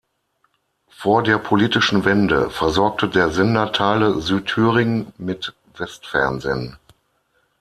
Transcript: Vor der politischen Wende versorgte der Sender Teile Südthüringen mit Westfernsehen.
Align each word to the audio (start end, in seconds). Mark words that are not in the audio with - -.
Vor 0.89 1.21
der 1.21 1.37
politischen 1.37 2.05
Wende 2.05 2.49
versorgte 2.49 3.07
der 3.07 3.29
Sender 3.29 3.71
Teile 3.71 4.19
Südthüringen 4.19 5.13
mit 5.19 5.53
Westfernsehen. 5.77 6.79